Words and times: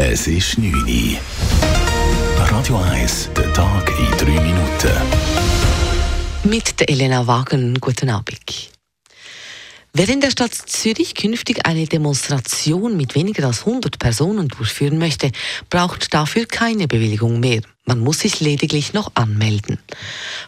Es 0.00 0.28
ist 0.28 0.56
9 0.56 0.72
Uhr. 0.72 1.18
Radio 2.36 2.76
1, 2.76 3.30
der 3.36 3.52
Tag 3.52 3.92
in 3.98 4.26
3 4.26 4.40
Minuten. 4.40 4.92
Mit 6.44 6.78
der 6.78 6.88
Elena 6.88 7.26
Wagen, 7.26 7.74
guten 7.80 8.08
Abend. 8.08 8.70
Wer 9.92 10.08
in 10.08 10.20
der 10.20 10.30
Stadt 10.30 10.54
Zürich 10.54 11.16
künftig 11.16 11.66
eine 11.66 11.86
Demonstration 11.86 12.96
mit 12.96 13.16
weniger 13.16 13.48
als 13.48 13.66
100 13.66 13.98
Personen 13.98 14.46
durchführen 14.46 14.98
möchte, 14.98 15.32
braucht 15.68 16.14
dafür 16.14 16.46
keine 16.46 16.86
Bewilligung 16.86 17.40
mehr. 17.40 17.62
Man 17.88 18.00
muss 18.00 18.18
sich 18.18 18.40
lediglich 18.40 18.92
noch 18.92 19.12
anmelden. 19.14 19.78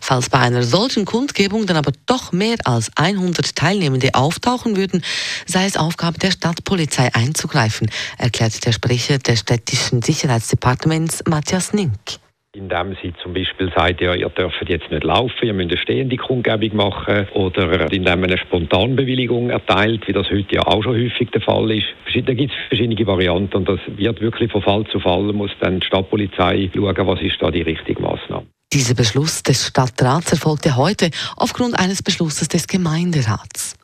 Falls 0.03 0.29
bei 0.29 0.41
einer 0.41 0.63
solchen 0.63 1.07
Kundgebung 1.07 1.65
dann 1.65 1.79
aber 1.79 1.93
doch 2.05 2.33
mehr 2.33 2.57
als 2.65 2.91
100 2.97 3.57
Teilnehmende 3.57 4.15
auftauchen 4.15 4.77
würden, 4.77 5.03
sei 5.47 5.65
es 5.65 5.79
Aufgabe 5.79 6.19
der 6.19 6.33
Stadtpolizei 6.33 7.15
einzugreifen, 7.15 7.91
erklärt 8.19 8.67
der 8.67 8.73
Sprecher 8.73 9.17
des 9.17 9.41
städtischen 9.41 10.03
Sicherheitsdepartements 10.03 11.23
Matthias 11.27 11.73
Nink 11.73 12.21
indem 12.53 12.97
sie 13.01 13.13
zum 13.23 13.33
Beispiel 13.33 13.71
sagt, 13.75 14.01
ja, 14.01 14.15
ihr 14.15 14.29
dürft 14.29 14.69
jetzt 14.69 14.91
nicht 14.91 15.05
laufen, 15.05 15.47
ihr 15.47 15.55
müsst 15.55 15.71
eine 15.71 15.79
stehende 15.79 16.17
Kundgebung 16.17 16.77
machen 16.77 17.29
oder 17.35 17.91
indem 17.93 18.25
eine 18.25 18.39
Spontanbewilligung 18.39 19.51
erteilt, 19.51 20.07
wie 20.09 20.13
das 20.13 20.29
heute 20.31 20.57
ja 20.57 20.67
auch 20.67 20.83
schon 20.83 20.97
häufig 20.97 21.31
der 21.31 21.41
Fall 21.41 21.71
ist. 21.71 21.87
Da 22.13 22.35
gibt 22.35 22.53
es 22.53 22.59
verschiedene 22.69 23.07
Varianten 23.07 23.57
und 23.57 23.69
das 23.69 23.79
wird 23.87 24.21
wirklich 24.21 24.51
von 24.51 24.63
Fall 24.63 24.85
zu 24.91 24.99
Fall, 24.99 25.33
muss 25.33 25.53
dann 25.61 25.79
die 25.79 25.87
Stadtpolizei 25.87 26.71
schauen, 26.75 27.07
was 27.07 27.21
ist 27.23 27.41
da 27.41 27.51
die 27.53 27.63
richtige 27.63 28.03
Maßnahme. 28.03 28.47
Dieser 28.73 28.95
Beschluss 28.95 29.43
des 29.43 29.67
Stadtrats 29.67 30.31
erfolgte 30.31 30.77
heute 30.77 31.11
aufgrund 31.37 31.77
eines 31.77 32.05
Beschlusses 32.05 32.47
des 32.47 32.69
Gemeinderats. 32.69 33.75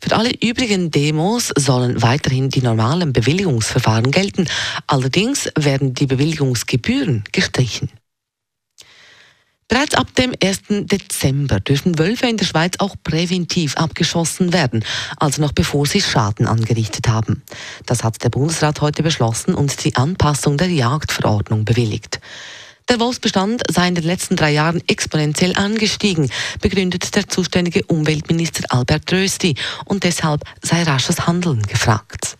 Für 0.00 0.16
alle 0.16 0.30
übrigen 0.42 0.90
Demos 0.90 1.52
sollen 1.56 2.02
weiterhin 2.02 2.48
die 2.48 2.62
normalen 2.62 3.12
Bewilligungsverfahren 3.12 4.10
gelten, 4.10 4.48
allerdings 4.88 5.52
werden 5.56 5.94
die 5.94 6.06
Bewilligungsgebühren 6.06 7.22
gestrichen. 7.30 7.90
Bereits 9.68 9.94
ab 9.94 10.14
dem 10.14 10.34
1. 10.42 10.62
Dezember 10.68 11.58
dürfen 11.58 11.98
Wölfe 11.98 12.26
in 12.26 12.36
der 12.36 12.44
Schweiz 12.44 12.74
auch 12.78 12.96
präventiv 13.02 13.76
abgeschossen 13.76 14.52
werden, 14.52 14.84
also 15.16 15.40
noch 15.40 15.52
bevor 15.52 15.86
sie 15.86 16.02
Schaden 16.02 16.46
angerichtet 16.46 17.08
haben. 17.08 17.42
Das 17.86 18.04
hat 18.04 18.22
der 18.22 18.28
Bundesrat 18.28 18.80
heute 18.80 19.02
beschlossen 19.02 19.54
und 19.54 19.84
die 19.84 19.96
Anpassung 19.96 20.58
der 20.58 20.68
Jagdverordnung 20.68 21.64
bewilligt. 21.64 22.20
Der 22.90 23.00
Wolfsbestand 23.00 23.62
sei 23.70 23.88
in 23.88 23.94
den 23.94 24.04
letzten 24.04 24.36
drei 24.36 24.52
Jahren 24.52 24.82
exponentiell 24.86 25.56
angestiegen, 25.56 26.30
begründet 26.60 27.16
der 27.16 27.26
zuständige 27.26 27.82
Umweltminister 27.84 28.64
Albert 28.68 29.10
Rösti, 29.10 29.54
und 29.86 30.04
deshalb 30.04 30.44
sei 30.60 30.82
rasches 30.82 31.26
Handeln 31.26 31.62
gefragt. 31.62 32.36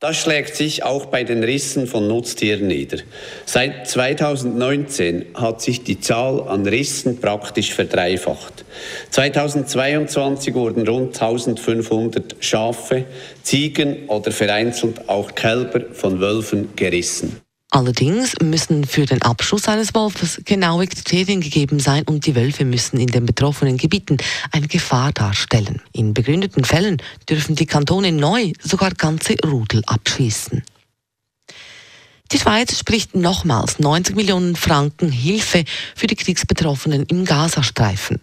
Das 0.00 0.16
schlägt 0.16 0.54
sich 0.54 0.84
auch 0.84 1.06
bei 1.06 1.24
den 1.24 1.42
Rissen 1.42 1.88
von 1.88 2.06
Nutztieren 2.06 2.68
nieder. 2.68 2.98
Seit 3.46 3.88
2019 3.88 5.26
hat 5.34 5.60
sich 5.60 5.82
die 5.82 5.98
Zahl 5.98 6.42
an 6.42 6.64
Rissen 6.68 7.20
praktisch 7.20 7.74
verdreifacht. 7.74 8.64
2022 9.10 10.54
wurden 10.54 10.86
rund 10.86 11.20
1500 11.20 12.36
Schafe, 12.38 13.06
Ziegen 13.42 14.06
oder 14.06 14.30
vereinzelt 14.30 15.08
auch 15.08 15.34
Kälber 15.34 15.92
von 15.92 16.20
Wölfen 16.20 16.76
gerissen. 16.76 17.40
Allerdings 17.70 18.34
müssen 18.42 18.84
für 18.84 19.04
den 19.04 19.20
Abschuss 19.20 19.68
eines 19.68 19.94
Wolfes 19.94 20.40
genaue 20.44 20.86
Kriterien 20.86 21.42
gegeben 21.42 21.80
sein 21.80 22.02
und 22.04 22.24
die 22.24 22.34
Wölfe 22.34 22.64
müssen 22.64 22.98
in 22.98 23.08
den 23.08 23.26
betroffenen 23.26 23.76
Gebieten 23.76 24.16
eine 24.52 24.68
Gefahr 24.68 25.12
darstellen. 25.12 25.82
In 25.92 26.14
begründeten 26.14 26.64
Fällen 26.64 26.96
dürfen 27.28 27.56
die 27.56 27.66
Kantone 27.66 28.10
neu 28.10 28.52
sogar 28.62 28.90
ganze 28.92 29.36
Rudel 29.44 29.82
abschießen. 29.86 30.62
Die 32.30 32.38
Schweiz 32.38 32.78
spricht 32.78 33.16
nochmals 33.16 33.78
90 33.78 34.14
Millionen 34.14 34.54
Franken 34.54 35.10
Hilfe 35.10 35.64
für 35.96 36.06
die 36.06 36.14
Kriegsbetroffenen 36.14 37.06
im 37.06 37.24
Gazastreifen. 37.24 38.20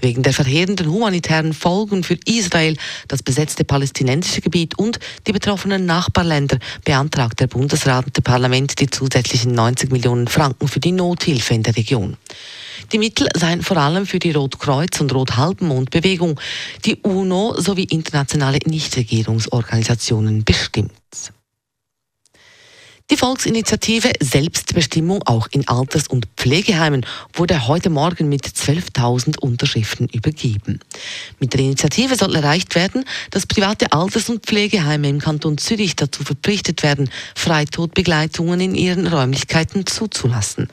Wegen 0.00 0.22
der 0.22 0.32
verheerenden 0.32 0.88
humanitären 0.92 1.52
Folgen 1.52 2.04
für 2.04 2.16
Israel, 2.24 2.76
das 3.08 3.24
besetzte 3.24 3.64
palästinensische 3.64 4.42
Gebiet 4.42 4.78
und 4.78 5.00
die 5.26 5.32
betroffenen 5.32 5.86
Nachbarländer 5.86 6.60
beantragt 6.84 7.40
der 7.40 7.48
Bundesrat 7.48 8.06
und 8.06 8.16
der 8.16 8.22
Parlament 8.22 8.78
die 8.78 8.90
zusätzlichen 8.90 9.54
90 9.54 9.90
Millionen 9.90 10.28
Franken 10.28 10.68
für 10.68 10.78
die 10.78 10.92
Nothilfe 10.92 11.54
in 11.54 11.64
der 11.64 11.76
Region. 11.76 12.16
Die 12.92 12.98
Mittel 12.98 13.26
seien 13.34 13.62
vor 13.62 13.78
allem 13.78 14.06
für 14.06 14.20
die 14.20 14.30
Rotkreuz- 14.30 15.00
und 15.00 15.12
Rothalbmondbewegung, 15.12 16.38
die 16.84 16.94
UNO 17.02 17.60
sowie 17.60 17.88
internationale 17.90 18.60
Nichtregierungsorganisationen 18.64 20.44
bestimmt. 20.44 20.92
Die 23.10 23.16
Volksinitiative 23.16 24.12
Selbstbestimmung 24.20 25.22
auch 25.26 25.48
in 25.50 25.66
Alters- 25.66 26.08
und 26.08 26.28
Pflegeheimen 26.36 27.06
wurde 27.32 27.66
heute 27.66 27.88
Morgen 27.88 28.28
mit 28.28 28.44
12.000 28.44 29.38
Unterschriften 29.38 30.08
übergeben. 30.08 30.80
Mit 31.40 31.54
der 31.54 31.60
Initiative 31.60 32.16
soll 32.16 32.36
erreicht 32.36 32.74
werden, 32.74 33.06
dass 33.30 33.46
private 33.46 33.92
Alters- 33.92 34.28
und 34.28 34.44
Pflegeheime 34.44 35.08
im 35.08 35.20
Kanton 35.20 35.56
Zürich 35.56 35.96
dazu 35.96 36.22
verpflichtet 36.22 36.82
werden, 36.82 37.08
Freitodbegleitungen 37.34 38.60
in 38.60 38.74
ihren 38.74 39.06
Räumlichkeiten 39.06 39.86
zuzulassen. 39.86 40.68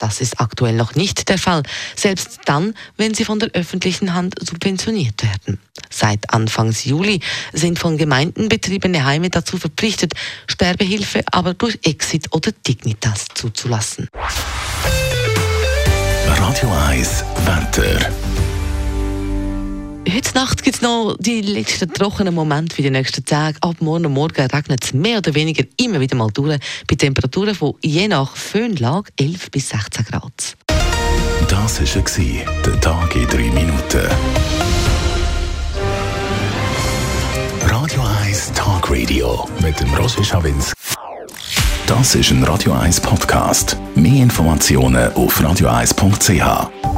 Das 0.00 0.20
ist 0.20 0.40
aktuell 0.40 0.74
noch 0.74 0.94
nicht 0.94 1.28
der 1.28 1.38
Fall, 1.38 1.62
selbst 1.94 2.40
dann, 2.46 2.74
wenn 2.96 3.14
sie 3.14 3.24
von 3.24 3.38
der 3.38 3.50
öffentlichen 3.50 4.14
Hand 4.14 4.34
subventioniert 4.40 5.22
werden. 5.22 5.60
Seit 5.90 6.32
Anfangs 6.32 6.84
Juli 6.84 7.20
sind 7.52 7.78
von 7.78 7.98
Gemeinden 7.98 8.48
betriebene 8.48 9.04
Heime 9.04 9.28
dazu 9.28 9.58
verpflichtet, 9.58 10.14
Sterbehilfe 10.46 11.22
aber 11.30 11.52
durch 11.52 11.78
Exit 11.84 12.32
oder 12.32 12.50
Dignitas 12.66 13.26
zuzulassen. 13.34 14.08
Radio 16.26 16.72
1 16.88 17.24
Wetter. 17.44 18.49
Heute 20.08 20.34
Nacht 20.34 20.62
gibt 20.62 20.76
es 20.76 20.82
noch 20.82 21.16
die 21.18 21.42
letzten 21.42 21.92
trockenen 21.92 22.34
Momente 22.34 22.74
für 22.74 22.82
die 22.82 22.90
nächsten 22.90 23.24
Tage. 23.24 23.58
Ab 23.60 23.76
morgen 23.80 24.06
und 24.06 24.14
morgen 24.14 24.46
regnet 24.46 24.82
es 24.82 24.94
mehr 24.94 25.18
oder 25.18 25.34
weniger 25.34 25.64
immer 25.76 26.00
wieder 26.00 26.16
mal 26.16 26.30
durch, 26.32 26.58
bei 26.88 26.96
Temperaturen 26.96 27.54
von 27.54 27.74
je 27.82 28.08
nach 28.08 28.34
Föhnlage 28.34 29.10
11 29.18 29.50
bis 29.50 29.68
16 29.68 30.06
Grad. 30.06 30.56
Das 31.48 31.80
war 31.80 32.62
der 32.64 32.80
Tag 32.80 33.14
in 33.14 33.26
drei 33.26 33.50
Minuten. 33.50 34.08
Radio 37.66 38.02
1 38.24 38.52
Talk 38.52 38.90
Radio 38.90 39.48
mit 39.60 39.78
dem 39.80 39.92
Roger 39.94 40.24
Schawinski. 40.24 40.74
Das 41.86 42.14
ist 42.14 42.30
ein 42.30 42.42
Radio 42.44 42.72
1 42.72 43.00
Podcast. 43.00 43.76
Mehr 43.94 44.22
Informationen 44.22 45.12
auf 45.12 45.40
radio1.ch. 45.40 46.89